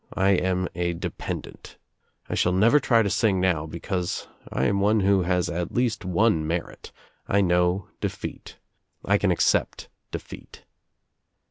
[0.17, 1.77] I am a dependent.
[2.27, 6.03] I shall never try to sing now because I am one who has at least
[6.05, 6.91] one merit.
[7.27, 8.57] I know defeat.
[9.05, 10.63] I can accept defeat."